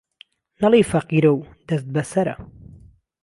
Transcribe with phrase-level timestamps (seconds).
[0.61, 2.33] نهڵێی فهقيره و دهست به سەره